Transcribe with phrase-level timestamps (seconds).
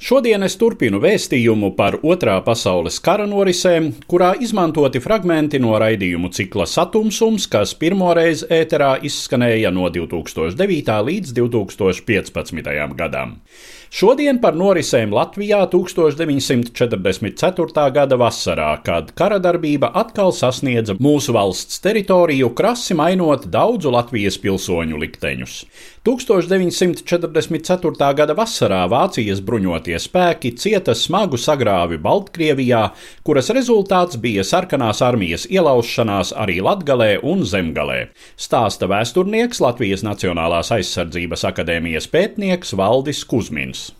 [0.00, 6.68] Šodien es turpinu vēstījumu par Otrā pasaules kara norisēm, kurā izmantoti fragmenti no raidījumu cikla
[6.70, 10.96] Satumsums, kas pirmoreiz ēterā izskanēja no 2009.
[11.10, 12.96] līdz 2015.
[12.96, 13.38] gadam.
[13.90, 17.86] Šodien par norisēm Latvijā 1944.
[17.90, 24.94] gada vasarā, kad kara darbība atkal sasniedza mūsu valsts teritoriju, krasi mainot daudzu Latvijas pilsoņu
[25.02, 25.66] likteņus.
[26.00, 28.14] 1944.
[28.16, 36.32] gada vasarā Vācijas bruņotie spēki cieta smagu sagrāvi Baltkrievijā, kuras rezultāts bija sarkanās armijas ielaušanās
[36.32, 38.08] arī Latgalē un Zemgalē.
[38.32, 43.92] Stāsta vēsturnieks Latvijas Nacionālās aizsardzības akadēmijas pētnieks Valdis Kuzmins.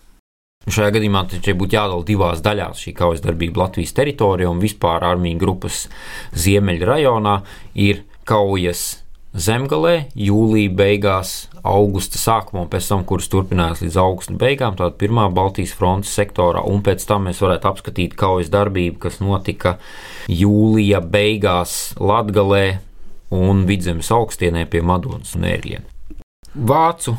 [0.65, 5.37] Šajā gadījumā taču būtu jādala divās daļās šī kaujas darbība Latvijas teritorijā un vispār armiju
[5.41, 5.85] grupas
[6.33, 7.37] ziemeļa rajonā
[7.77, 9.00] ir kaujas
[9.33, 11.31] zemgalē, jūlijā beigās,
[11.63, 16.63] augusta sākumā, un pēc tam, kuras turpinājās līdz augusta beigām, tāda pirmā Baltijas frontes sektorā,
[16.67, 19.77] un pēc tam mēs varētu apskatīt kaujas darbību, kas notika
[20.27, 22.79] jūlija beigās Latgalē
[23.31, 25.87] un Vidzemes augstienē pie Madonas un Ērģiena.
[26.51, 27.15] Vācu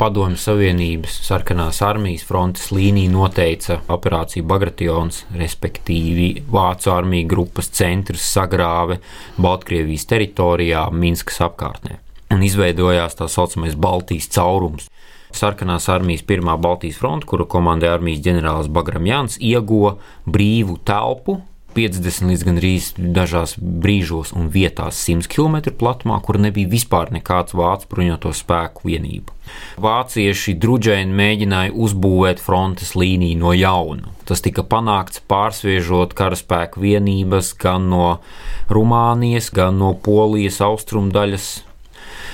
[0.00, 8.96] Padomju Savienības sarkanās armijas frontes līnija noteica operāciju Bagration, respektīvi Vācu armiju grupas centrs sagrāve
[9.36, 11.98] Baltkrievijas teritorijā, Minskas apkārtnē.
[12.32, 14.88] Un izveidojās tā saucamais Baltijas caurums.
[15.36, 21.42] Sarkanās armijas pirmā Baltijas fronte, kuru komandē armijas ģenerālis Bagram Jans, ieguva brīvu telpu
[21.74, 27.88] 50 līdz gandrīz dažās brīžos un vietās 100 km platumā, kur nebija vispār nekāds vācu
[27.90, 29.34] bruņoto spēku vienību.
[29.82, 34.12] Vācieši druģēni mēģināja uzbūvēt frontes līniju no jauna.
[34.28, 38.06] Tas tika panākts pārsviežot karaspēku vienības gan no
[38.70, 41.50] Rumānijas, gan no Polijas austrumdaļas,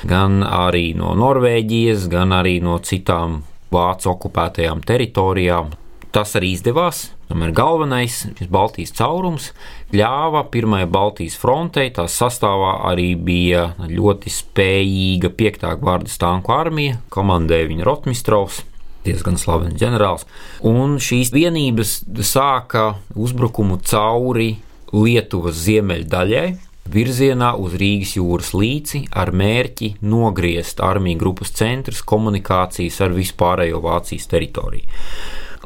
[0.09, 3.43] gan arī no Norvēģijas, gan arī no citām
[3.73, 5.75] vācu okupētajām teritorijām.
[6.13, 7.11] Tas arī izdevās.
[7.27, 8.21] Tomēr galvenais,
[8.55, 9.49] Baltijas caurums,
[9.91, 11.91] ļāva Pirmajai Baltijas frontei.
[11.95, 15.67] Tās sastāvā arī bija ļoti spējīga 5.
[15.81, 18.63] gvardas tanku armija, komandēja viņa Rotmistrovs.
[19.07, 20.27] Diezgan slavens ģenerālis.
[20.67, 24.57] Un šīs vienības sāka uzbrukumu cauri
[24.95, 26.47] Lietuvas ziemeļdaļai,
[26.91, 34.31] virzienā uz Rīgas jūras līci ar mērķi nogriezt armiju grupas centrus komunikācijas ar vispārējo Vācijas
[34.31, 34.87] teritoriju.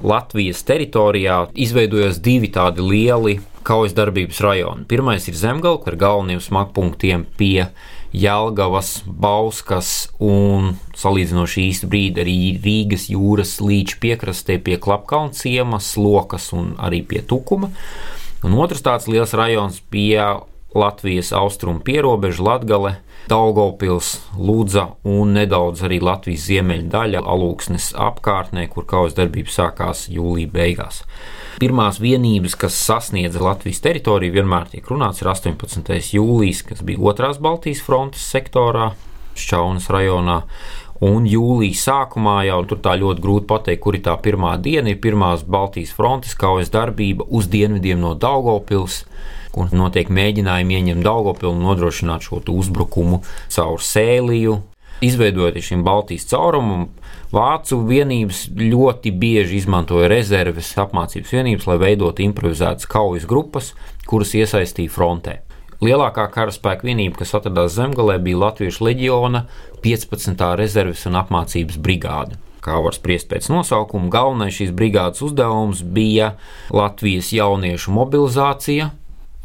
[0.03, 4.87] Latvijas teritorijā izveidojas divi tādi lieli kaujas darbības rajoni.
[4.88, 7.69] Pirmais ir Zemgala ar galvenajiem smagpunktiem pie
[8.16, 16.50] Jelgavas, Bauskas un salīdzinoši īstu brīdi arī Rīgas jūras līča piekrastē pie Klapkalna ciemas, Lokas
[16.56, 17.71] un arī pie Tukuma.
[18.43, 20.17] Un otrs tāds liels rajons pie
[20.75, 22.94] Latvijas austrumu pierobeža Latgale,
[23.28, 30.50] Daugopils, Lūdza un nedaudz arī Latvijas ziemeļa daļa Alūksnes apkārtnē, kur kaujas darbība sākās jūlija
[30.55, 31.02] beigās.
[31.61, 35.90] Pirmās vienības, kas sasniedza Latvijas teritoriju, vienmēr tiek runāts, ir 18.
[36.14, 38.93] jūlijas, kas bija otrās Baltijas frontes sektorā,
[39.40, 40.40] Šķaunas rajonā.
[41.06, 44.99] Un jūlijā sākumā jau tur tā ļoti grūti pateikt, kur ir tā pirmā diena, ir
[45.00, 49.05] pirmās Baltijas frontes kaujas darbība uz dienvidiem no Daugopils
[49.55, 54.61] kur notiek mēģinājumi ieņemt Daugopilu un nodrošināt šo uzbrukumu caur sēliju.
[55.00, 56.91] Izveidojot šim Baltijas caurumam,
[57.31, 63.70] Vācu vienības ļoti bieži izmantoja rezerves apmācības vienības, lai veidotu improvizētas kaujas grupas,
[64.11, 65.37] kuras iesaistīja frontē.
[65.81, 69.47] Lielākā karaspēka vienība, kas atradās Zemgalē, bija Latvijas leģiona
[69.85, 70.43] 15.
[70.58, 72.37] rezerves un apmācības brigāde.
[72.61, 76.35] Kā var spriest pēc nosaukuma, galvenais šīs brigādes uzdevums bija
[76.75, 78.91] Latvijas jauniešu mobilizācija,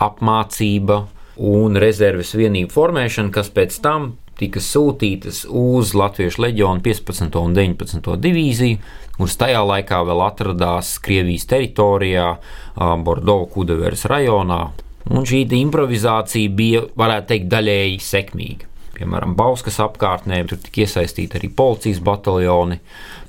[0.01, 1.05] apmācība
[1.35, 7.39] un rezerves vienību formēšana, kas pēc tam tika sūtītas uz Latvijas leģionu 15.
[7.39, 8.15] un 19.
[8.19, 8.79] divīziju,
[9.15, 12.33] kuras tajā laikā vēl atradās Krievijas teritorijā,
[12.75, 14.61] Bordeaux Kudeveres rajonā.
[15.05, 18.74] Un šī improvizācija bija, varētu teikt, daļēji sekmīga.
[18.95, 22.77] Piemēram, Bauskas apkārtnē tur tika iesaistīti arī policijas bataljoni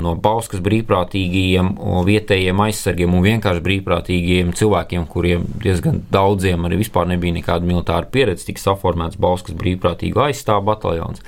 [0.04, 1.72] no Bauskas brīvprātīgajiem,
[2.06, 8.46] vietējiem aizsargiem un vienkārši brīvprātīgiem cilvēkiem, kuriem diezgan daudziem arī vispār nebija nekāda militāra pieredze,
[8.48, 11.24] tika saformēts Bauskas brīvprātīgo aizstāvu bataljons.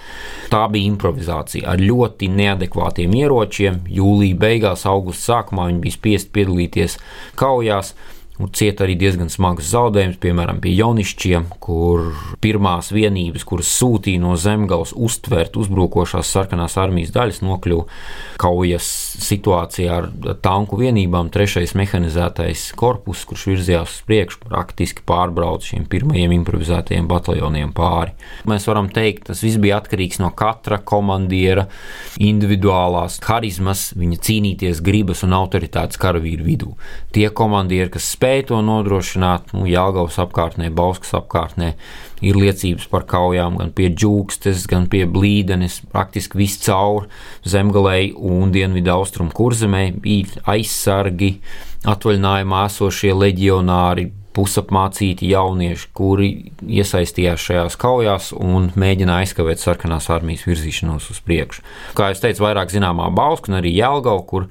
[0.53, 3.83] Tā bija improvizācija ar ļoti neadekvātiem ieročiem.
[3.99, 6.99] Jūlija beigās, augusta sākumā viņi bija spiest piedalīties
[7.39, 7.95] kaujās
[8.55, 12.13] cieta arī diezgan smagus zaudējumus, piemēram, pie jaunišķiem, kur
[12.43, 17.89] pirmās vienības, kuras sūtīja no zemgales uztvert uzbrukošās sarkanās armijas daļas, nokļuva
[18.39, 18.87] kaujas
[19.27, 20.07] situācijā ar
[20.45, 21.33] tanku vienībām.
[21.35, 28.15] Trešais mehanizētais korpus, kurš virzījās uz priekšu, praktiski pārbrauca šiem pirmajiem improvizētajiem bataljoniem pāri.
[28.49, 31.67] Mēs varam teikt, tas viss bija atkarīgs no katra komandiera
[32.23, 36.73] individuālās harizmas, viņa cīnīties gribas un autoritātes karavīru vidū.
[37.15, 39.55] Tie komandieri, kas spēj spēja to nodrošināt.
[39.57, 41.73] Nu, Jālgavas apkārtnē, Bauskas apkārtnē
[42.21, 47.09] ir liecības par kaujām gan pie džūkstes, gan pie blīdenes, praktiski viscaur
[47.45, 51.39] zemgalei un dienvidu austrumu kurzemē bija aizsargi,
[51.89, 56.29] atvaļinājumā esošie leģionāri, pusapmācīti jaunieši, kuri
[56.63, 61.65] iesaistījās šajās kaujās un mēģināja aizkavēt sarkanās armijas virzīšanos uz priekšu.
[61.99, 64.51] Kā jau teicu, vairāk zināmā Bauska un arī Jelgava, kur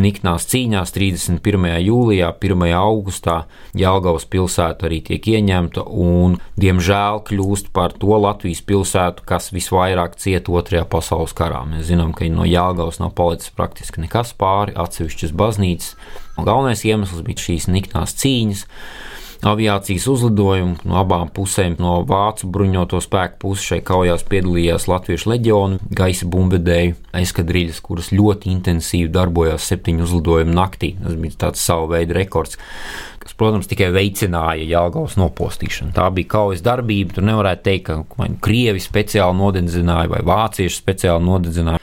[0.00, 1.66] niknās cīņās 31.
[1.84, 2.64] jūlijā, 1.
[2.76, 3.36] augustā
[3.76, 10.54] Jālgavas pilsēta arī tiek ieņemta un, diemžēl, kļūst par to Latvijas pilsētu, kas visvairāk cieta
[10.56, 11.64] Otrajā pasaules karā.
[11.68, 15.94] Mēs zinām, ka no Jālgavas nav palicis praktiski nekas pāri, atsevišķas baznīcas.
[16.36, 18.66] Galvenais iemesls bija šīs niknās cīņas
[19.46, 20.76] aviācijas uzlidojumu.
[20.88, 26.96] No abām pusēm, no vācu bruņoto spēku puses šai kaujās piedalījās Latviešu leģionu, gaisa bumbvedēju
[27.20, 30.94] eskadrīļas, kuras ļoti intensīvi darbojās septiņu uzlidojumu naktī.
[31.02, 32.60] Tas bija tāds savu veidu rekords
[33.26, 35.90] kas, protams, tikai veicināja Jālgavas nopostīšanu.
[35.96, 37.16] Tā bija kaujas darbība.
[37.16, 41.82] Tur nevarētu teikt, ka vai nu krievi speciāli nodedzināja vai vācieši speciāli nodedzināja.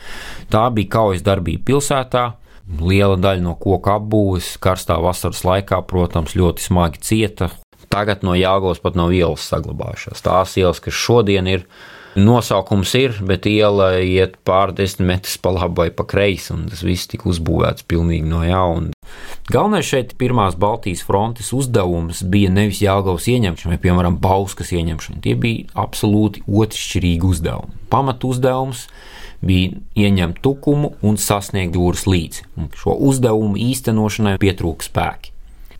[0.53, 2.29] Tā bija kaujas darbība pilsētā.
[2.63, 7.49] Liela daļa no koka apbūves karstā vasaras laikā, protams, ļoti smagi cieta.
[7.91, 10.23] Tagad no Jāgaunas pat nav ielas saglabājušās.
[10.25, 11.65] Tās ielas, kas šodien ir,
[12.15, 16.81] nosaukums ir, bet iela iet pār desmit metrus pa labi vai pa kreisi, un tas
[16.85, 18.93] viss tika uzbūvēts pilnīgi no jauna.
[19.51, 25.19] Galvenais šeit pirmās Baltijas frontes uzdevums bija nevis Jāgaunas ieņemšana, vai, piemēram, Bauskas ieņemšana.
[25.25, 27.75] Tie bija absolūti otršķirīgi uzdevumi.
[27.93, 32.47] Pamat uzdevums bija ieņemt tukumu un sasniegt jūras līci.
[32.79, 35.33] Šo uzdevumu īstenošanai pietrūka spēki.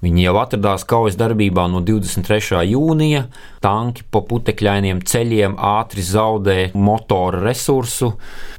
[0.03, 2.59] Viņi jau atradās kaujas darbībā no 23.
[2.73, 3.21] jūnija.
[3.63, 8.09] Tanki pa putekļainiem ceļiem ātri zaudē motora resursu.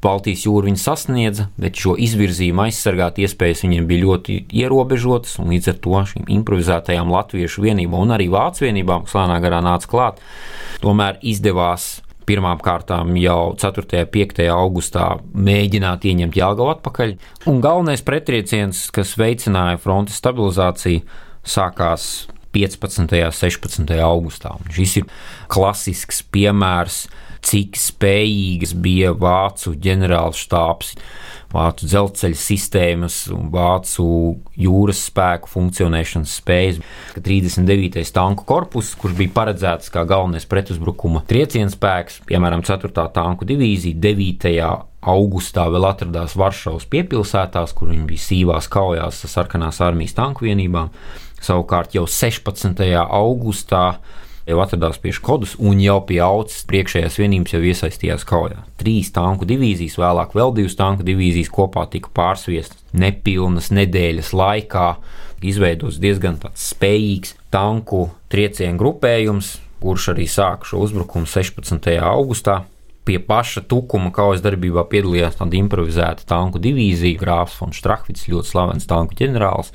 [0.05, 5.37] Baltijas jūra viņi sasniedza, bet šo izvirzījumu aizsargāt iespējas viņiem bija ļoti ierobežotas.
[5.45, 9.91] Līdz ar to šīm improvizētajām latviešu vienībām un arī vācu vienībām, kas lēnā garā nāca
[9.91, 10.25] klāt,
[10.81, 11.99] tomēr izdevās
[12.29, 13.85] pirmām kārtām jau 4.
[13.85, 14.45] un 5.
[14.53, 17.17] augustā mēģināt ieņemt Jāgaunu atpakaļ.
[17.51, 21.05] Un galvenais pretrieciens, kas veicināja frontes stabilizāciju,
[21.45, 22.09] sākās
[22.55, 23.05] 15.
[23.05, 23.95] un 16.
[24.05, 24.55] augustā.
[24.73, 25.09] Šis ir
[25.53, 27.05] klasisks piemērs,
[27.45, 30.95] cik spējīgas bija vācu ģenerālštāps
[31.55, 34.07] vācu dzelzceļa sistēmas un vācu
[34.59, 36.81] jūras spēku funkcionēšanas spējas.
[37.15, 38.03] 39.
[38.15, 42.91] tanku korpus, kurš bija paredzēts kā galvenais pretuzbrukuma trieciena spēks, piemēram, 4.
[43.15, 44.57] tanku divīzija, 9.
[45.15, 50.91] augustā vēl atradās Varšavas piepilsētās, kur viņi bija sīvās kaujās ar sarkanās armijas tanku vienībām.
[51.45, 52.81] Savukārt jau 16.
[53.05, 53.87] augustā
[54.49, 58.65] jau atradās pie Škodas un jau pie augstas priekšējās vienības jau iesaistījās kaujā.
[58.81, 64.89] Trīs tanku divīzijas, vēlāk vēl divas tanku divīzijas kopā tika pārsviestas nepilnas nedēļas laikā.
[65.45, 71.91] Izveidots diezgan spējīgs tanku triecienu grupējums, kurš arī sāka šo uzbrukumu 16.
[72.01, 72.63] augustā
[73.05, 78.89] pie paša tukuma kaujas darbībā piedalījās tāda improvizēta tanku divīzija, Grāfs von Strahvits, ļoti slavens
[78.91, 79.73] tanku ģenerālis,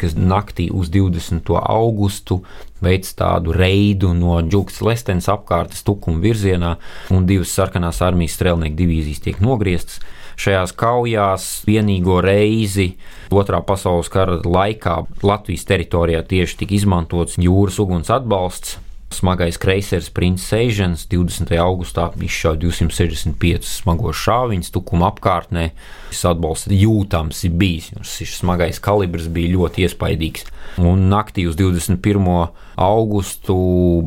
[0.00, 1.54] kas naktī uz 20.
[1.62, 2.42] augustu
[2.84, 6.74] veic tādu reidu no Džukas Lestens apkārtnes tukuma virzienā,
[7.14, 10.02] un divas sarkanās armijas strēlnieku divīzijas tiek nogrieztas.
[10.34, 12.96] Šajās kaujās vienīgo reizi
[13.34, 18.80] Otrā pasaules kara laikā Latvijas teritorijā tieši tika izmantots jūras uguns atbalsts,
[19.12, 21.52] Smagais kreisers Princis Eižens 20.
[21.60, 25.68] augustā izšāva 265 smagos šāviņus tukuma apkārtnē.
[26.10, 30.48] Šis atbalsts jūtams ir bijis, jo šis smagais kalibrs bija ļoti iespaidīgs.
[30.82, 32.48] Un naktī uz 21.
[32.74, 33.58] augustu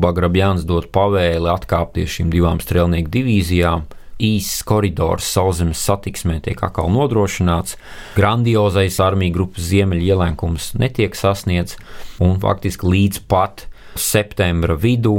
[0.02, 3.86] Bagrabjāns dod pavēli atkāpties šīm divām strēlnieku divīzijām
[4.18, 7.76] īss koridors sauszemes satiksmē tiek atkal nodrošināts,
[8.18, 11.78] grandiozais armiju grupas ziemeļielēkums netiek sasniegts,
[12.22, 13.68] un faktiski līdz pat
[14.00, 15.14] septembra vidū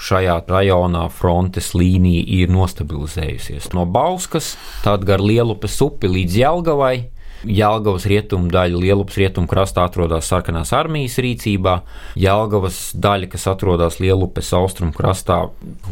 [0.00, 3.72] šajā rajonā frontes līnija ir nostabilizējusies.
[3.76, 6.96] No Bauskas, tad gar Lielupes upi līdz Jelgavai.
[7.44, 11.74] Jelgavas rietumu daļa, Lielupas rietumu krastā atrodas sarkanās armijas rīcībā,
[12.16, 15.42] Jelgavas daļa, kas atrodas Lielupes austrumu krastā,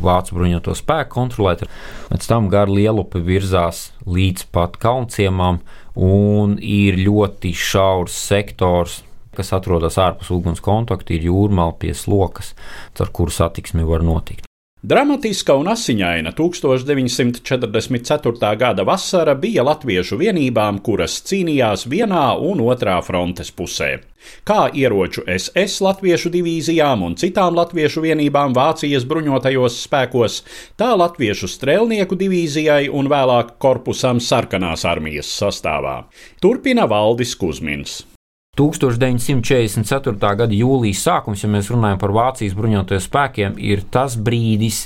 [0.01, 1.69] Vācu bruņoto spēku kontrolēta.
[2.09, 5.61] Pēc tam gar Lielupi virzās līdz pat Kaunciemām
[5.93, 9.03] un ir ļoti šaurs sektors
[9.37, 12.55] kas atrodas ārpus uguns kontakta, ir jūrmāla pie slokas,
[13.01, 14.47] ar kuru satiksmi var notikt.
[14.83, 18.49] Dramatiska un asiņaina 1944.
[18.59, 24.03] gada vasara bija latviešu vienībām, kuras cīnījās vienā un otrā frontes pusē.
[24.43, 30.43] Kā ieroču SS latviešu divīzijām un citām latviešu vienībām Vācijas bruņotajos spēkos,
[30.75, 36.11] tā latviešu strēlnieku divīzijai un vēlāk korpusam sarkanās armijas sastāvā.
[36.43, 38.03] Turpina Valdis Kusmins.
[38.53, 40.13] 1944.
[40.37, 44.83] gada jūlijas sākums, ja mēs runājam par Vācijas bruņotajiem spēkiem, ir tas brīdis,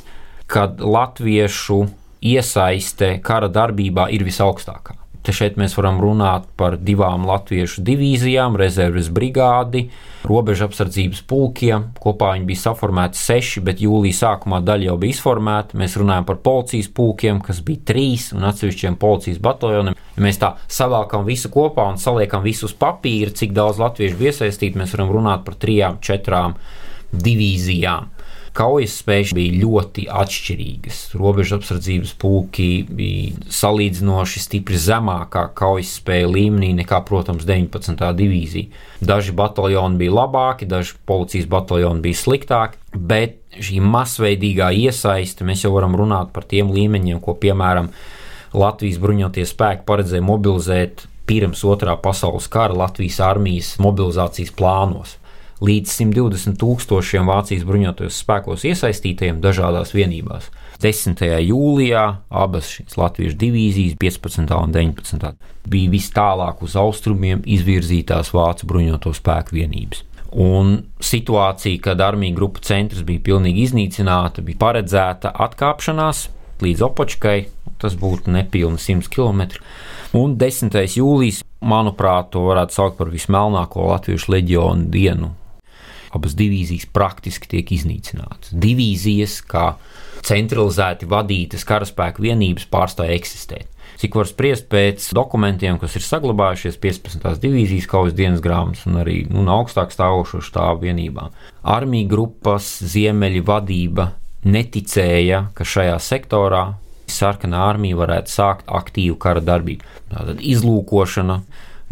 [0.47, 1.81] kad latviešu
[2.23, 4.95] iesaiste kara darbībā ir visaugstākā.
[5.27, 9.89] Te šeit mēs varam runāt par divām latviešu divīzijām, rezerves brigādi,
[10.23, 11.89] robežu apsardzības pulkiem.
[11.99, 15.81] Kopā viņi bija saformēti seši, bet jūlijā sākumā daļa jau bija izformēta.
[15.83, 19.99] Mēs runājam par policijas pulkiem, kas bija trīs, un atsevišķiem policijas bataljoniem.
[20.15, 24.31] Ja mēs tā savākam visu kopā un saliekam visu uz papīra, cik daudz latviešu bija
[24.31, 26.55] iesaistīti, mēs varam runāt par trijām, četrām
[27.11, 28.15] divīzijām
[28.57, 31.01] kaujas spējas bija ļoti atšķirīgas.
[31.19, 38.05] Robežu apsardzības pulki bija salīdzinoši stipri zemākā kaujas spēja līmenī nekā, protams, 19.
[38.19, 38.85] divīzija.
[39.05, 45.75] Daži bataljoni bija labāki, daži policijas bataljoni bija sliktāki, bet šī masveidīgā iesaiste, mēs jau
[45.77, 47.93] varam runāt par tiem līmeņiem, ko piemēram
[48.57, 55.17] Latvijas bruņotie spēki paredzēja mobilizēt pirms otrā pasaules kara Latvijas armijas mobilizācijas plānos
[55.65, 60.51] līdz 120 tūkstošiem Vācijas bruņotajos spēkos iesaistītajiem dažādās vienībās.
[60.83, 61.23] 10.
[61.47, 64.53] jūlijā abas šīs Latvijas divīzijas, 15.
[64.53, 65.31] un 19.
[65.73, 70.05] bija vis tālāk uz austrumiem izvirzītās Vācu bruņoto spēku vienības.
[70.37, 76.27] Un situācija, kad armija grupu centrs bija pilnīgi iznīcināta, bija paredzēta atkāpšanās
[76.61, 77.39] līdz Opočkai,
[77.81, 79.47] tas būtu nepilni 100 km.
[80.17, 80.77] Un 10.
[80.99, 85.33] jūlijas, manuprāt, to varētu saukt par vismelnāko Latvijas leģionu dienu
[86.17, 88.53] abas divīzijas praktiski tiek iznīcinātas.
[88.53, 89.75] Divīzijas, kā
[90.27, 93.71] centralizēti vadītas karaspēka vienības, pārstāja eksistēt.
[93.97, 97.39] Cik var spriest pēc dokumentiem, kas ir saglabājušies 15.
[97.41, 101.33] divīzijas kaujas dienas grāmatas un arī nu, augstāk stāvošo štābu vienībām.
[101.65, 104.11] Armija grupas ziemeļa vadība
[104.45, 106.65] neticēja, ka šajā sektorā
[107.11, 109.87] sarkanā armija varētu sākt aktīvu kara darbību.
[110.13, 111.41] Tātad izlūkošana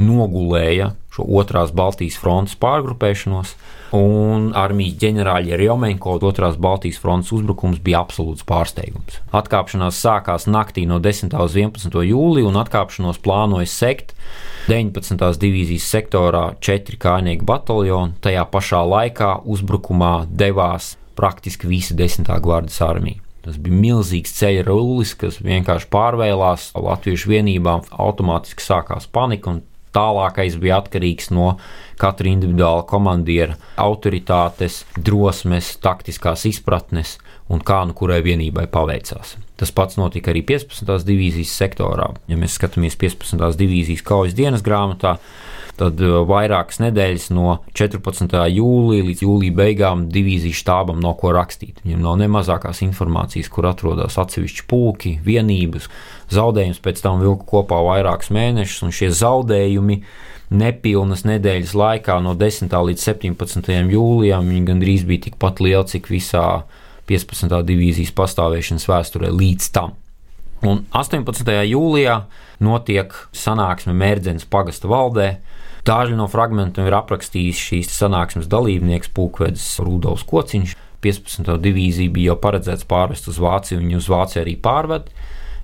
[0.03, 3.55] nogulēja šo otrās Baltijas frontes pārgrupēšanos,
[3.95, 9.21] un armijas ģenerāļa Rjomenko otrās Baltijas frontes uzbrukums bija absolūts pārsteigums.
[9.35, 11.35] Atkāpšanās sākās naktī no 10.
[11.39, 12.01] uz 11.
[12.09, 14.15] jūliju, un atkāpšanos plānoja sekt
[14.69, 15.21] 19.
[15.41, 18.17] divīzijas sektorā četri kājnieku bataljoni.
[18.25, 22.31] Tajā pašā laikā uzbrukumā devās praktiski visa 10.
[22.43, 23.21] gvardas armija.
[23.45, 29.61] Tas bija milzīgs ceļa rullis, kas vienkārši pārvēlās Latviešu vienībām, automātiski sākās panika un
[29.95, 31.55] Tālākais bija atkarīgs no
[32.01, 37.19] katra individuāla komandiera autoritātes, drosmes, taktiskās izpratnes
[37.53, 39.37] un kā nu kurai vienībai paveicās.
[39.61, 40.89] Tas pats notika arī 15.
[41.07, 42.09] divīzijas sektorā.
[42.27, 43.45] Ja mēs skatāmies 15.
[43.61, 45.19] divīzijas kaujas dienas grāmatā,
[45.79, 48.35] tad uh, vairākas nedēļas no 14.
[48.55, 51.83] jūlija līdz jūlija beigām divīzijas štābam nav ko rakstīt.
[51.85, 55.91] Viņam nav ne mazākās informācijas, kur atrodas atsevišķi puļki, vienības.
[56.33, 60.01] Zaudējums pēc tam vilka kopā vairākus mēnešus, un šie zaudējumi
[60.55, 62.73] nepilnas nedēļas laikā, no 10.
[62.89, 63.73] līdz 17.
[63.93, 66.47] jūlijam, gandrīz bija tikpat lieli, cik visā
[67.11, 67.59] 15.
[67.69, 69.99] divīzijas pastāvēšanas vēsturē līdz tam.
[70.65, 71.51] Un 18.
[71.69, 72.21] jūlijā
[72.65, 75.29] notiek sanāksme Mērķens pagasta valdē,
[75.85, 80.73] Daži no fragmentiem ir aprakstījis šīs sanāksmes dalībnieks Pūkvedis Rudolfs Kociņš.
[81.05, 81.51] 15.
[81.61, 85.11] divīzija bija jau paredzēts pārvest uz Vāciju, viņu uz Vāciju arī pārved.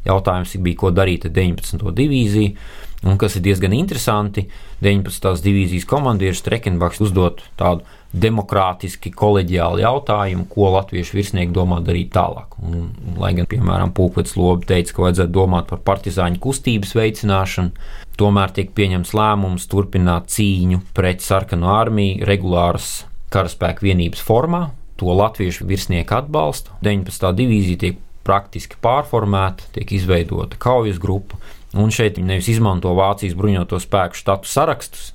[0.07, 1.91] Jautājums bija, ko darīt ar 19.
[1.97, 2.55] divīziju.
[3.01, 4.43] Un kas ir diezgan interesanti,
[4.85, 5.31] 19.
[5.41, 12.59] divīzijas komandieris Strekenbachs uzdot tādu demokrātiski, kolēģiāli jautājumu, ko latviešu virsnieki domā darīt tālāk.
[12.61, 12.91] Un,
[13.21, 17.87] lai gan, piemēram, Pūkvets Lobi teica, ka vajadzētu domāt par partizāņu kustības veicināšanu,
[18.21, 24.67] tomēr tiek pieņemts lēmums turpināt cīņu pret sarkanu armiju regulāras karaspēka vienības formā.
[25.01, 26.75] To latviešu virsnieki atbalsta.
[26.85, 27.31] 19.
[27.39, 31.39] divīzija tiek praktiski pārformēta, tiek izveidota kaujas grupa,
[31.75, 35.13] un šeit viņi nevis izmanto Vācijas bruņoto spēku štatu sarakstus,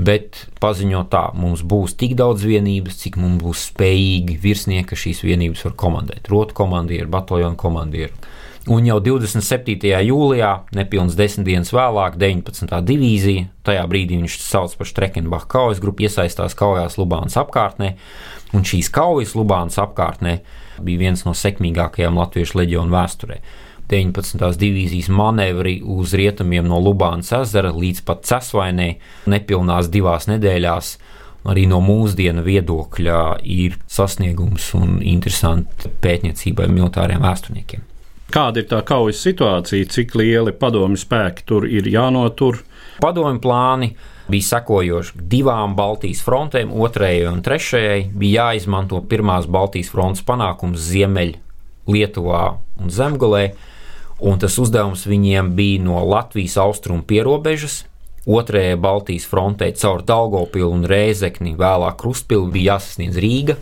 [0.00, 5.66] bet paziņo tā, mums būs tik daudz vienības, cik mums būs spējīgi virsnieki šīs vienības
[5.68, 6.30] var komandēt.
[6.32, 8.14] Rotu komandieri, bataljonu komandieri.
[8.70, 9.88] Un jau 27.
[10.04, 12.74] jūlijā, nepilns desmit dienas vēlāk, 19.
[12.86, 17.94] divīzija, tajā brīdī viņš sauc par Strekenbacha kaujas grupu, iesaistās kaujās Lubānas apkārtnē,
[18.52, 20.42] un šīs kaujas Lubānas apkārtnē
[20.84, 23.40] bija viens no sekmīgākajām latviešu leģionu vēsturē.
[23.90, 24.44] 19.
[24.60, 28.92] divīzijas manevri uz rietumiem no Lubānas ezera līdz pat Cesvainē
[29.30, 30.92] nepilnās divās nedēļās.
[31.50, 37.86] Arī no mūsdienu viedokļa ir sasniegums un interesanti pētniecībai militāriem vēsturniekiem.
[38.30, 42.60] Kāda ir tā kaujas situācija, cik lieli padomju spēki tur ir jānotur?
[43.02, 43.94] Padomju plāni
[44.30, 48.00] bija sekojoši divām Baltijas frontēm, otrajai un trešajai.
[48.16, 51.34] Bija jāizmanto pirmās Baltijas frontes panākums Ziemeļ,
[51.90, 52.44] Lietuvā
[52.80, 53.44] un Zemgolē,
[54.22, 57.84] un tas uzdevums viņiem bija no Latvijas austrumu pierobežas.
[58.30, 63.56] Otrajai Baltijas frontē caur Daugopilu un Rēzekni, vēlāk Krustpilu bija jāsasniedz Rīga,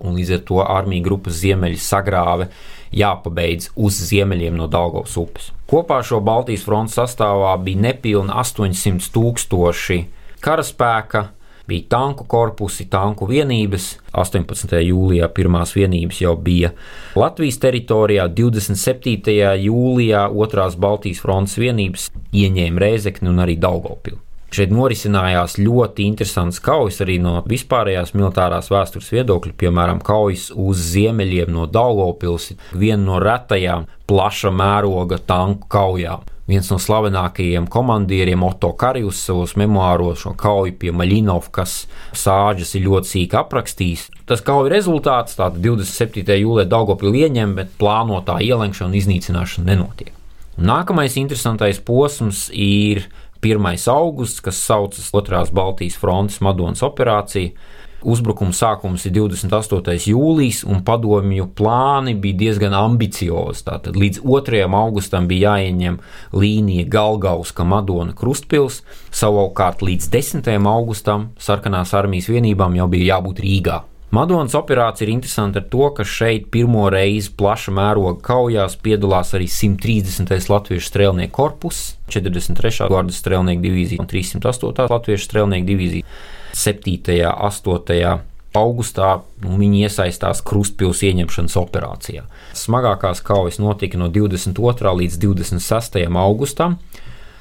[0.00, 2.48] un līdz ar to armija grupas ziemeļi sagrāva
[2.94, 5.50] jāpabeidz uz ziemeļiem no Daugavas upes.
[5.68, 9.98] Kopā šo Baltijas frontes sastāvā bija nepilni 800 tūkstoši
[10.44, 11.24] karaspēka,
[11.68, 13.98] bija tanku korpusi, tanku vienības.
[14.18, 14.78] 18.
[14.82, 16.72] jūlijā pirmās vienības jau bija
[17.18, 19.36] Latvijas teritorijā, 27.
[19.66, 24.22] jūlijā otrās Baltijas frontes vienības ieņēma Rēzekni un arī Daugopilu.
[24.48, 31.52] Šeit norisinājās ļoti interesants kaujas arī no vispārējās militārās vēstures viedokļa, piemēram, kaujas uz ziemeļiem
[31.52, 36.24] no Daugopils, viena no retajām plaša mēroga tanku kaujām.
[36.48, 41.82] Viens no slavenākajiem komandieriem, Otto Karijus, savos memoāros šo kauju pie Maļinovkas
[42.16, 44.06] sāģes ir ļoti sīki aprakstījis.
[44.24, 46.24] Tas kauju rezultāts, tātad 27.
[46.40, 50.14] jūlijā Daugopili ieņem, bet plānotā ielenkšana un iznīcināšana nenotiek.
[50.58, 53.04] Nākamais interesantais posms ir
[53.42, 53.88] 1.
[53.92, 57.54] augusts, kas saucas Otrās Baltijas frontes Madonas operācija.
[57.98, 60.06] Uzbrukuma sākums ir 28.
[60.06, 63.64] jūlijas, un padomju plāni bija diezgan ambiciozi.
[63.66, 64.62] Tātad līdz 2.
[64.70, 65.98] augustam bija jāieņem
[66.30, 70.54] līnija Galgauska Madona Krustpils, savukārt līdz 10.
[70.70, 73.82] augustam sarkanās armijas vienībām jau bija jābūt Rīgā.
[74.10, 79.44] Madonas operācija ir interesanta ar to, ka šeit pirmo reizi plaša mēroga kaujās piedalās arī
[79.52, 80.32] 130.
[80.48, 82.88] latviešu strēlnieku korpus, 43.
[82.88, 84.88] gārdas strēlnieku divīzija un 308.
[84.94, 86.08] latviešu strēlnieku divīzija.
[86.56, 86.96] 7.
[87.28, 88.24] un 8
[88.56, 89.10] augustā
[89.44, 92.24] nu, viņi iesaistās Krustpils ieņemšanas operācijā.
[92.56, 94.94] Smagākās kaujas notika no 22.
[95.02, 96.00] līdz 26.
[96.16, 96.78] augustam.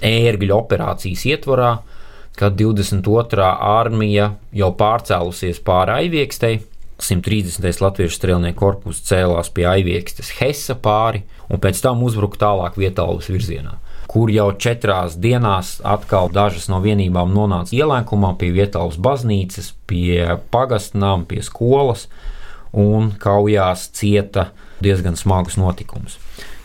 [0.03, 1.77] Ērgļu operācijas ietvarā
[2.37, 3.43] kad 22.
[3.59, 6.59] armija jau pārcēlusies pāri Aiviekstei.
[6.97, 7.61] 130.
[7.81, 13.75] latviešu strēlnieku korpusu cēlās pie Aiviekstes Hesa pāri un pēc tam uzbruka tālāk vietālus virzienā,
[14.09, 21.27] kur jau četrās dienās atkal dažas no vienībām nonāca ielēkumā pie vietālus baznīcas, pie pagastnām,
[21.29, 22.07] pie skolas
[22.73, 24.49] un kaujās cieta
[24.81, 26.17] diezgan smagus notikumus.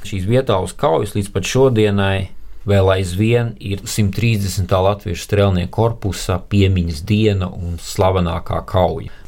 [0.09, 2.31] Šīs vietālus kaujas līdz pat šodienai
[2.69, 4.69] vēl aizvien ir 130.
[4.69, 9.23] latviešu strēlnieku korpusa piemiņas diena un slavenākā kauja.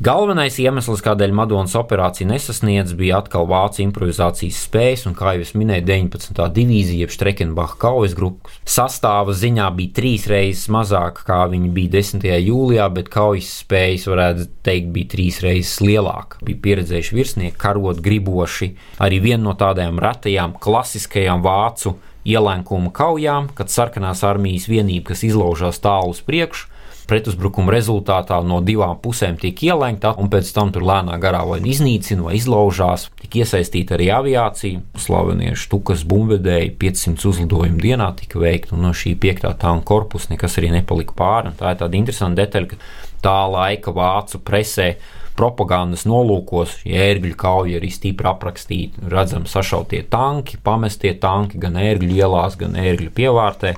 [0.00, 5.50] Galvenais iemesls, kādēļ Madonas operācija nesasniedz, bija atkal vācu improvizācijas spējas, un, kā jau es
[5.52, 6.40] minēju, 19.
[6.56, 12.24] divīzija, jeb Strekenbacha kaujas grupas sastāva ziņā bija trīs reizes mazāka, kā viņi bija 10.
[12.32, 16.40] jūlijā, bet kaujas spējas, varētu teikt, bija trīs reizes lielāka.
[16.48, 18.72] Bija pieredzējuši virsnieki, karot griboši,
[19.04, 25.80] arī viena no tādām retajām klasiskajām vācu ielenkumu kaujām, kad sarkanās armijas vienība, kas izlaužās
[25.82, 26.68] tālu uz priekšu,
[27.10, 32.28] pretuzbrukuma rezultātā no divām pusēm tiek ielenkta, un pēc tam tur lēnā garā vai iznīcina
[32.28, 33.08] vai izlaužās.
[33.24, 34.82] Tik iesaistīta arī aviācija.
[35.00, 40.58] Slavenie štukas bumbvedēji 500 uzlidojumu dienā tika veikti, un no šī piektā tāna korpusa nekas
[40.60, 41.54] arī nepalika pāri.
[41.58, 42.78] Tā ir tāda interesanta detaļa, ka
[43.24, 44.92] tā laika vācu presē
[45.38, 49.06] propagandas nolūkos ērgļu kauja arī stipri aprakstīta.
[49.12, 53.74] Redzam, sašautie tanki, pamestie tanki gan ērgļu ielās, gan ērgļu pievārtē.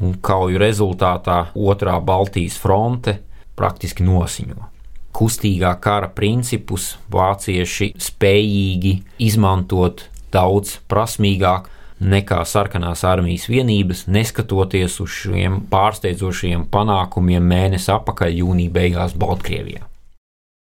[0.00, 3.18] Un kauju rezultātā otrā Baltijas fronte
[3.56, 4.70] praktiski nosiņo.
[5.16, 8.94] Kustīgā kara principus vācieši spējīgi
[9.26, 11.68] izmantot daudz prasmīgāk
[12.00, 19.89] nekā sarkanās armijas vienības, neskatoties uz šiem pārsteidzošiem panākumiem mēnesi atpakaļ jūnija beigās Baltkrievijā.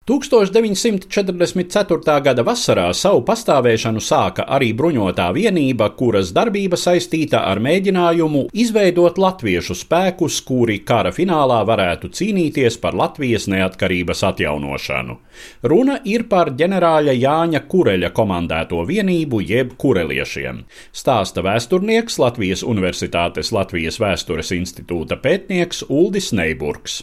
[0.06, 2.22] 1944.
[2.22, 9.74] gada vasarā savu pastāvēšanu sāka arī bruņotā vienība, kuras darbība saistīta ar mēģinājumu izveidot latviešu
[9.74, 15.18] spēkus, kuri kara finālā varētu cīnīties par Latvijas neatkarības atjaunošanu.
[15.66, 20.62] Runa ir par ģenerāļa Jāņa Kureļa komandēto vienību jeb kureliešiem.
[20.94, 27.02] Stāsta vēsturnieks Latvijas Universitātes Latvijas vēstures institūta pētnieks Uldis Neiburgs.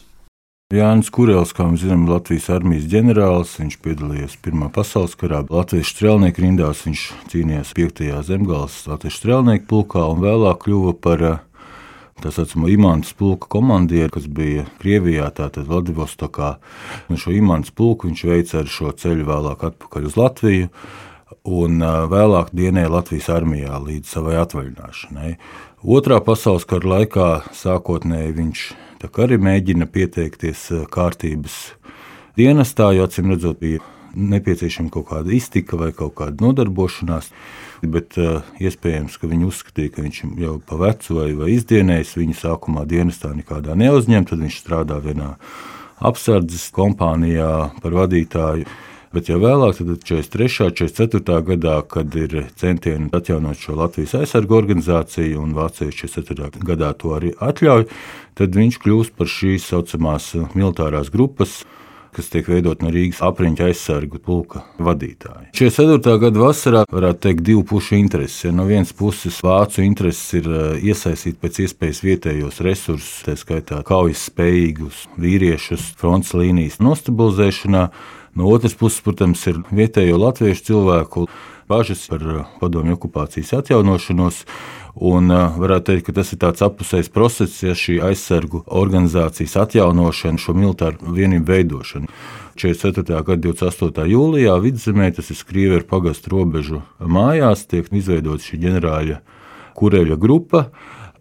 [0.72, 3.52] Jānis Kurēls, kā mēs zinām, Latvijas armijas ģenerālis.
[3.60, 5.44] Viņš piedalījās Pirmā pasaules karā.
[5.46, 8.00] Latvijas strēlnieku rindās viņš cīnījās 5.
[8.26, 11.42] zemgāles Latvijas strēlnieku pulkā un vēlāk kļuva par eh,
[12.24, 16.56] tā saucamo Imants pulka komandieru, kas bija Krievijā, tātad Vladivostokā.
[17.12, 20.72] Un šo Imants pulku viņš veica ar šo ceļu vēlāk atpakaļ uz Latviju
[21.54, 25.36] un eh, vēlāk dienēja Latvijas armijā līdz savai atvaļināšanai.
[25.84, 27.30] Otrā pasaules kara laikā
[27.62, 28.66] sākotnēji viņš
[29.24, 31.58] arī mēģina pieteikties eh, kārtības
[32.40, 33.82] dienestā, jo acīm redzot, bija
[34.14, 37.32] nepieciešama kaut kāda iztika vai kaut kāda nodarbošanās.
[37.84, 42.38] Bet uh, iespējams, ka viņi uzskatīja, ka viņš jau pa vecu vai, vai izdienējis viņu
[42.40, 44.30] sākumā dienestā nekādā neuzņem.
[44.30, 45.34] Tad viņš strādā vienā
[46.00, 47.50] apsardzes kompānijā
[47.84, 48.70] par vadītāju.
[49.14, 50.48] Bet jau vēlāk, tad 43.
[50.66, 51.36] un 44.
[51.46, 56.64] gadā, kad ir centieni atjaunot šo Latvijas aizsargu organizāciju, un Vācija 44.
[56.66, 57.86] gadā to arī atļauj,
[58.40, 61.60] tad viņš kļūst par šīs saucamās militārās grupas
[62.14, 65.50] kas tiek veidot no Rīgas apriņķa aizsargu pulka vadītāja.
[65.58, 66.18] Šie 4.
[66.22, 68.46] gada vasarā varētu teikt divu pušu intereses.
[68.46, 73.84] Ja no vienas puses vācu intereses ir eh, iesaistīt pēc iespējas vietējos resursus, tā skaitā
[73.88, 77.88] kaujas spējīgus vīriešus fronts līnijas nostabilizēšanā,
[78.34, 81.28] No otras puses, protams, ir vietējo latviešu cilvēku
[81.70, 84.44] bažas par uh, padomju okupācijas atjaunošanos.
[84.94, 90.42] Un uh, varētu teikt, ka tas ir tāds apusējs process, ja šī aizsargu organizācijas atjaunošana,
[90.42, 92.12] šo militāru vienību veidošana.
[92.56, 93.24] 44.
[93.26, 94.04] gada 28.
[94.14, 99.18] jūlijā vidzemē, tas ir Krievijas pagastu robežu mājās, tiek izveidota šī ģenerāļa
[99.78, 100.68] kureļa grupa.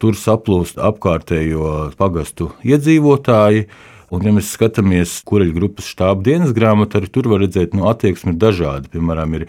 [0.03, 3.69] Tur saplūst apkārtējo pagastu iedzīvotāji.
[4.13, 7.87] Un, ja mēs skatāmies, kureļu grupas štāba dienas grāmatā, arī tur var redzēt, ka nu,
[7.89, 8.91] attieksme ir dažāda.
[8.93, 9.47] Piemēram, ir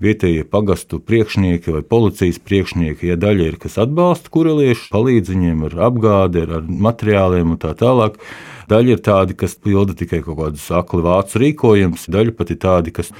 [0.00, 3.10] vietējie pagastu priekšnieki vai policijas priekšnieki.
[3.12, 7.74] Ja daļa ir, kas atbalsta kureliešus, palīdz viņiem ar apgādi, ar, ar materiāliem un tā
[7.78, 8.16] tālāk.
[8.70, 12.94] Daļa ir tādi, kas pilda tikai kaut kādus akli vācu rīkojumus, daļa pat ir tādi,
[12.94, 13.10] kas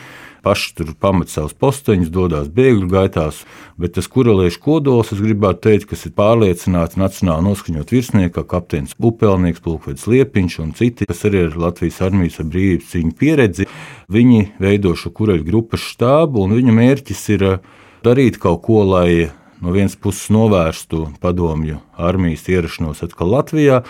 [0.44, 3.42] paši tur pamet savus posteņus, dodas bēgļu gaitās.
[3.80, 8.96] Bet tas kureliešu kodols, es gribētu teikt, kas ir pārliecināts nacionāli noskaņot virsnieki, kā kapteinis
[8.96, 13.68] Upelnieks, Pulkvedis Liepiņš un citi, kas arī ir Latvijas armijas ar brīvības cīņu pieredzi.
[14.10, 17.60] Viņi veido šo kureļu grupas štābu, un viņu mērķis ir uh,
[18.04, 23.82] darīt kaut ko, lai no vienas puses novērstu padomju armijas ierašanos atkal Latvijā,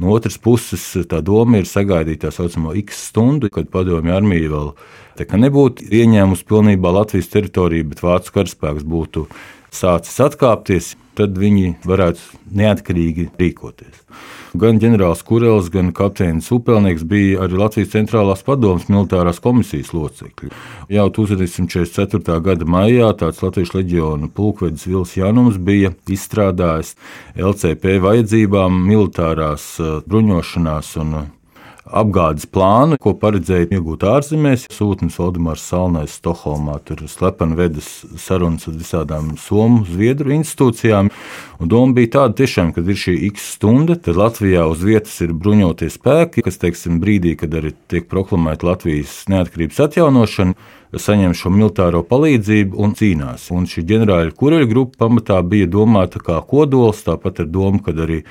[0.00, 4.72] no otras puses tā doma ir sagaidīt tā saucamo X stundu, kad padomju armija vēl
[5.44, 9.26] nebūtu ieņēmusi pilnībā Latvijas teritoriju, bet vācu karaspēks būtu
[9.74, 14.04] sācis atkāpties, tad viņi varētu neatkarīgi rīkoties.
[14.56, 20.48] Gan ģenerālis Kurels, gan kapteinis Upelnieks bija arī Latvijas centrālās padomas militārās komisijas locekļi.
[20.94, 22.38] Jau 1944.
[22.46, 26.94] gada maijā tāds Latvijas leģiona pulkvedis Vils Janums bija izstrādājis
[27.36, 31.18] LCP vajadzībām militārās eh, bruņošanās un
[31.92, 34.66] apgādes plānu, ko paredzēja iegūt ārzemēs.
[34.72, 37.88] Sūtnis Valdemārs Salnais Stokholmā tur slepeni vedas
[38.20, 41.10] sarunas ar visādām Somu, Zviedru institūcijām.
[41.58, 45.34] Un doma bija tāda, tiešām, kad ir šī X stunda, tad Latvijā uz vietas ir
[45.34, 50.54] bruņotie spēki, kas, teiksim, brīdī, kad arī tiek proklamēta Latvijas neatkarības atjaunošana,
[50.96, 53.50] saņem šo militāro palīdzību un cīnās.
[53.52, 58.22] Un šī ģenerāļa kureļa grupa pamatā bija domāta kā kodols, tāpat ar domu, ka arī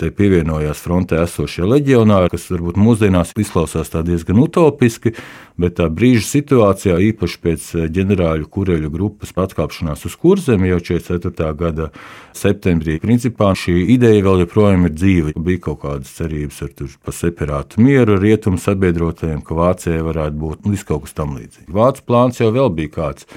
[0.00, 5.12] Te pievienojās frontē esošie leģionāri, kas varbūt mūsdienās izklausās diezgan utopiski,
[5.60, 11.52] bet tā brīža situācijā, īpaši pēc eh, ģenerāļu kureļu grupas atkāpšanās uz kurzemi jau 44.
[11.60, 11.90] gada
[12.36, 15.36] septembrī, principā šī ideja vēl joprojām ir dzīva.
[15.36, 20.80] Bija kaut kādas cerības ar pa separātu mieru rietumu sabiedrotajiem, ka Vācijai varētu būt nu,
[20.88, 21.68] kaut kas tam līdzīgs.
[21.76, 23.28] Vācu plāns jau vēl bija kāds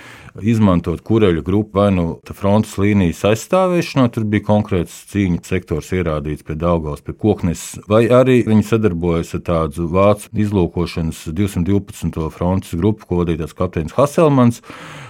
[0.41, 6.57] izmantot kureļu grupu vai nu frontes līnijas aizstāvēšanā, tur bija konkrēts cīņu sektors ierādīts pie
[6.59, 12.29] Daugavas, pie Koknes, vai arī viņi sadarbojas ar tādu vācu izlūkošanas 212.
[12.33, 14.63] frontes grupu, ko vadītājs kapteinis Haselmans,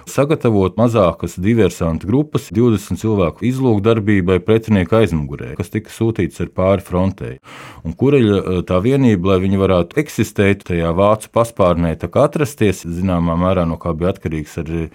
[0.09, 7.35] sagatavot mazākas diversantu grupas 20 cilvēku izlūkdarbībai pretinieku aizmugurē, kas tika sūtīts ar pāri frontei.
[7.83, 13.67] Un kureļa eh, tā vienība, lai viņi varētu eksistēt tajā vācu paspārnē, atrasties, zināmā mērā
[13.69, 14.87] no kā bija atkarīgs arī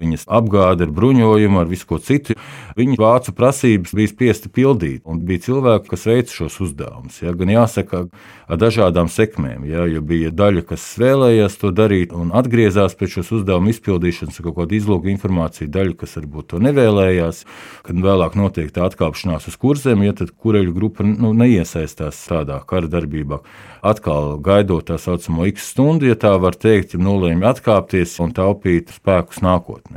[0.00, 2.36] viņas apgāde ar bruņojumu, ar visu ko citu.
[2.78, 7.20] Viņi vācu prasības bija spiesti pildīt, un bija cilvēki, kas veica šos uzdevumus.
[7.24, 8.04] Ja, gan jāsaka,
[8.48, 13.32] ar dažādām sekmēm, ja, jo bija daļa, kas vēlējās to darīt un atgriezās pēc šos
[13.40, 17.44] uzdevumu izpildīšanas, kaut kāda izlūka informācija, daļa, kas varbūt to nevēlējās.
[17.86, 22.90] Kad vēlāk notiek tā atkāpšanās uz kurzem, ja tad kureļu grupa nu, neiesaistās tādā kara
[22.90, 23.40] darbībā.
[23.86, 29.42] Atkal gaidot tā saucamo X stundu, ja tā var teikt, nolēma atkāpties un taupīt spēkus
[29.44, 29.87] nākotnē.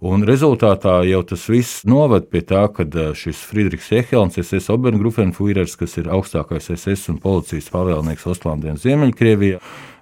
[0.00, 5.98] Un rezultātā jau tas viss noved pie tā, ka šis Friedrichs Ehelns, SS Obergrufenfuirers, kas
[6.00, 9.60] ir augstākais SS un policijas pavēlnieks Ostlandē un Ziemeļkrievijā,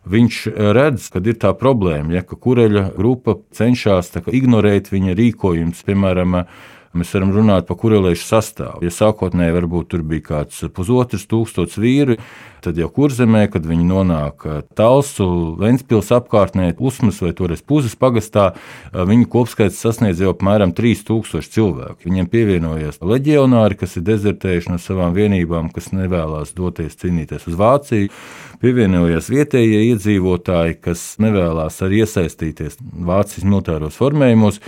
[0.09, 0.41] viņš
[0.77, 6.45] redz, ka ir tā problēma, ja, ka kureļa grupa cenšas ignorēt viņa rīkojumus, piemēram,
[6.97, 8.81] Mēs varam runāt par kurelēšu sastāvu.
[8.87, 12.17] Ja sākotnēji varbūt tur bija kāds pusotrs tūkstots vīru,
[12.65, 14.47] tad jau kurzemē, kad viņi nonāk
[14.79, 15.29] Talsu,
[15.61, 18.51] Ventspils apkārtnē, Usmas vai toreiz Puzes pagastā,
[18.93, 22.09] viņu kopskaits sasniedz jau apmēram 3000 cilvēku.
[22.09, 28.09] Viņiem pievienojās leģionāri, kas ir dezertējuši no savām vienībām, kas nevēlas doties cīnīties uz Vāciju.
[28.59, 34.59] Pievienojās vietējie iedzīvotāji, kas nevēlas arī iesaistīties Vācijas militāros formējumos.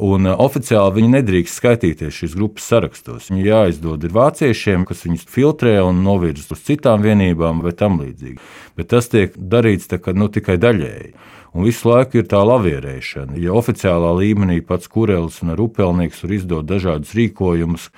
[0.00, 3.28] Un uh, oficiāli viņi nedrīkst skaitīties šīs grupas sarakstos.
[3.28, 8.40] Viņi jāizdod ir vāciešiem, kas viņus filtrē un novirz uz citām vienībām vai tam līdzīgi.
[8.80, 11.12] Bet tas tiek darīts kā, nu, tikai daļēji.
[11.54, 13.36] Un visu laiku ir tā lavierēšana.
[13.44, 17.90] Ja oficiālā līmenī pats Kurelis un Rupelnieks var izdot dažādus rīkojumus,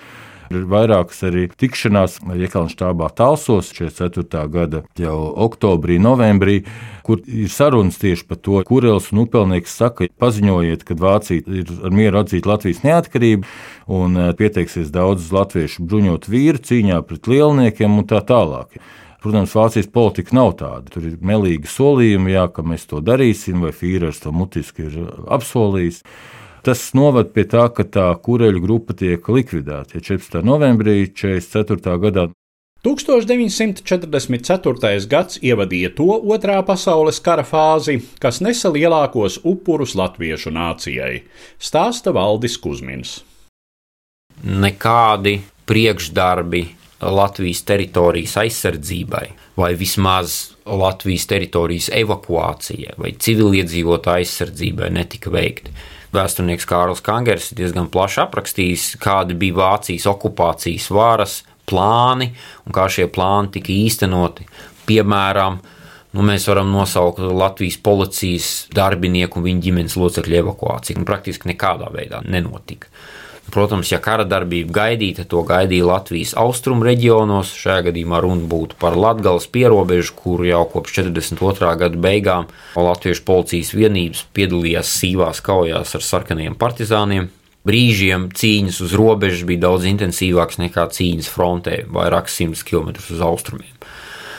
[0.52, 4.44] Ir vairākas arī tikšanās Jēkabas štābā Talsos 44.
[4.52, 6.60] gada jau oktobrī, novembrī,
[7.06, 11.94] kur ir sarunas tieši par to, kurēls un upelnieks saka, paziņojiet, ka Vācija ir ar
[11.94, 13.48] mieru atzīt Latvijas neatkarību
[13.98, 18.78] un eh, pieteiksies daudz latviešu bruņot vīru cīņā pret lielniekiem un tā tālāk.
[19.26, 20.86] Protams, Vācijas politika nav tāda.
[20.92, 24.98] Tur ir melīgi solījumi, jā, ka mēs to darīsim, vai Fīrers to mutiski ir
[25.34, 26.04] apsolījis.
[26.66, 29.94] Tas noved pie tā, ka tā kureļu grupa tiek likvidēta.
[29.94, 30.42] Ja 14.
[30.42, 31.94] novembrī 44.
[32.02, 32.26] gadā
[32.82, 35.06] 1944.
[35.10, 41.22] gads ievadīja to otrā pasaules kara fāzi, kas nesa lielākos upurus latviešu nācijai,
[41.58, 43.24] stāsta Valdis Kusmins.
[44.42, 46.66] Nekādi priekšdarbi
[47.02, 49.26] Latvijas teritorijas aizsardzībai,
[49.58, 55.70] vai vismaz Latvijas teritorijas evakuācijai vai civiliedzīvotāju aizsardzībai netika veikti
[56.14, 62.30] Vēsturnieks Kārls Kangers ir diezgan plaši aprakstījis, kādi bija Vācijas okupācijas varas plāni
[62.66, 64.46] un kā šie plāni tika īstenoti.
[64.86, 65.58] Piemēram,
[66.14, 71.00] nu, mēs varam nosaukt Latvijas policijas darbinieku un viņa ģimenes locekļu evakuāciju.
[71.00, 72.92] Nu, praktiski nekādā veidā nenotika.
[73.52, 77.52] Protams, ja kara darbība gaidīta, to gaidīja Latvijas austrumu reģionos.
[77.54, 81.72] Šajā gadījumā runa būtu par Latvijas pierobežu, kur jau kopš 42.
[81.82, 87.30] gada beigām Latviešu policijas vienības piedalījās sīvās kaujās ar sarkaniem partizāniem.
[87.66, 93.74] Brīžiem cīņas uz robežas bija daudz intensīvākas nekā cīņas frontē, vairākus simtus kilometrus uz austrumiem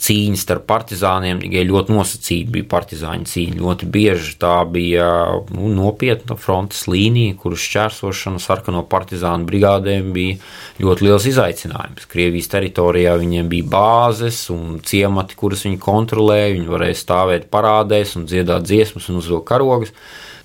[0.04, 3.58] cīņas starp partizāniem tikai ļoti nosacīta bija partizāņu cīņa.
[3.62, 5.08] Ļoti bieži tā bija
[5.54, 10.38] nu, nopietna frontes līnija, kuras šķērsošana sarkano partizānu brigādēm bija
[10.84, 12.08] ļoti liels izaicinājums.
[12.12, 16.56] Krievijas teritorijā viņiem bija bāzes un ciemati, kuras viņi kontrolēja.
[16.58, 19.94] Viņi varēja stāvēt parādēs un dziedāt dziesmas un uzvilkt karogas.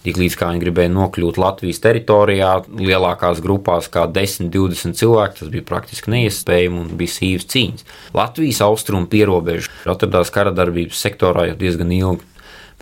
[0.02, 5.66] Tiklīdz kā viņi gribēja nokļūt Latvijas teritorijā, lielākās grupās, kā 10, 20 cilvēki, tas bija
[5.68, 7.86] praktiski neiespējami un bija sīvas cīņas.
[8.18, 12.26] Latvijas austrumu pierobeža atradās kara darbības sektorā jau diezgan ilgi.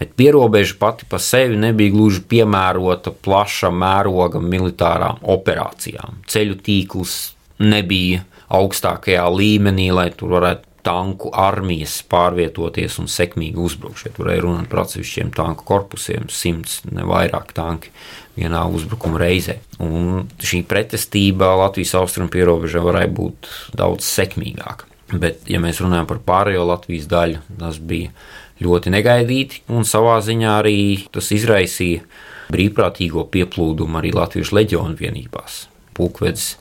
[0.00, 6.22] Bet pierobeža pati par sevi nebija gluži piemērota plaša mēroga militārām operācijām.
[6.24, 7.18] Ceļu tīkls
[7.60, 14.00] nebija augstākajā līmenī, lai tur varētu tanku armijas pārvietoties un sekmīgi uzbrukt.
[14.02, 17.92] Šeit varēja runāt par atsevišķiem tanku korpusiem, simts, ne vairāk tanki
[18.38, 19.58] vienā uzbrukuma reizē.
[19.84, 24.88] Un šī pretestība Latvijas austrumu pierobežā varēja būt daudz sekmīgāka.
[25.10, 28.14] Bet, ja mēs runājam par pārējo Latvijas daļu, tas bija
[28.62, 32.04] ļoti negaidīti, un savā ziņā arī tas izraisīja
[32.50, 35.64] brīvprātīgo pieplūdumu arī Latvijas leģionu vienībās.
[35.96, 36.52] Pulkvedis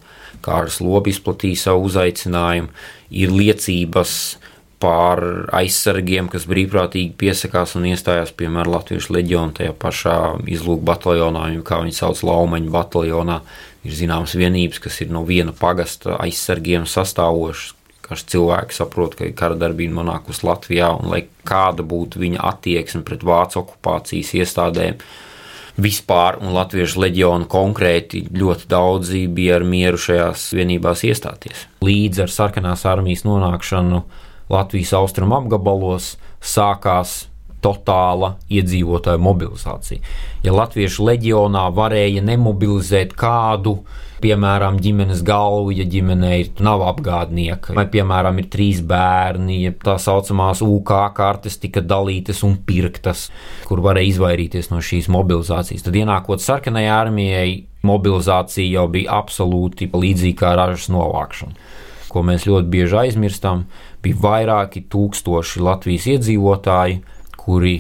[0.46, 2.72] Kārs Lobi izplatīja savu uzaicinājumu,
[3.10, 4.14] ir liecības
[4.80, 5.20] par
[5.56, 11.98] aizsargiem, kas brīvprātīgi piesakās un iestājās, piemēram, Latvijas leģionā, tajā pašā izlūku bataljonā, kā viņi
[11.98, 13.42] sauc, Laumaņu bataljonā.
[13.88, 17.76] Ir zināmas vienības, kas ir no viena pagasta aizsargiem sastāvošas,
[18.10, 23.24] kas cilvēki saprot, ka kara darbība nonākusi Latvijā, un lai kāda būtu viņa attieksme pret
[23.28, 24.98] vācu okupācijas iestādēm,
[25.84, 31.66] vispār, un Latviešu leģionu konkrēti ļoti daudzi bija ar mieru šajās vienībās iestāties.
[31.86, 34.04] Līdz ar sarkanās armijas nonākšanu
[34.50, 37.29] Latvijas austrumu apgabalos sākās
[37.64, 40.04] totāla iedzīvotāju mobilizācija.
[40.46, 43.80] Ja Latviešu leģionā varēja nemobilizēt kādu,
[44.24, 49.96] piemēram, ģimenes galvu, ja ģimenē ir nav apgādnieka, vai, piemēram, ir trīs bērni, ja tā
[50.02, 53.28] saucamās UK kartes tika dalītas un pirktas,
[53.68, 55.86] kur varēja izvairīties no šīs mobilizācijas.
[55.88, 57.52] Tad ienākot sarkanajai armijai,
[57.88, 61.56] mobilizācija jau bija absolūti līdzīga kā ražas novākšana.
[62.10, 63.68] Ko mēs ļoti bieži aizmirstam,
[64.04, 67.04] bija vairāki tūkstoši Latvijas iedzīvotāji,
[67.50, 67.80] kuri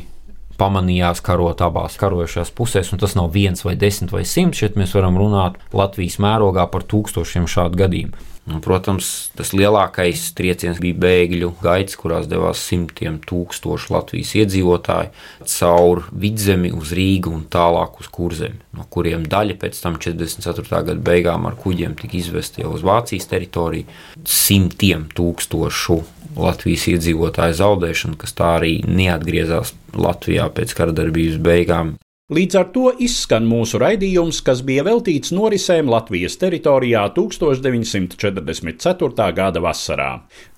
[0.60, 4.60] pamanījās karot abās karojošās pusēs, un tas nav viens vai desmit vai simts.
[4.60, 8.26] Šeit mēs varam runāt Latvijas mērogā par tūkstošiem šādu gadījumu.
[8.50, 16.08] Un, protams, tas lielākais trieciens bija bēgļu gaitas, kurās devās simtiem tūkstošu Latvijas iedzīvotāju cauri
[16.24, 20.66] vidzemi uz Rīgu un tālāk uz Kurzemi, no kuriem daļa pēc tam 44.
[20.66, 23.86] gada beigām ar kuģiem tika izvesta jau uz Vācijas teritoriju.
[24.26, 26.02] Simtiem tūkstošu
[26.38, 31.96] Latvijas iedzīvotāju zaudēšanu, kas tā arī neatgriezās Latvijā pēc kara darbības beigām.
[32.30, 39.26] Līdz ar to izskan mūsu raidījums, kas bija veltīts norisēm Latvijas teritorijā 1944.
[39.40, 40.12] gada vasarā.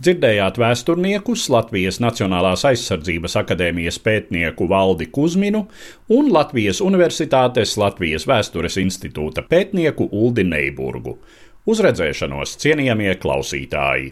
[0.04, 5.64] Dzirdējāt vēsturniekus Latvijas Nacionālās aizsardzības akadēmijas pētnieku Valdi Kuzminu
[6.12, 11.16] un Latvijas Universitātes Latvijas Vēstures institūta pētnieku Uldi Neiburgu.
[11.72, 14.12] Uz redzēšanos, cienījamie klausītāji!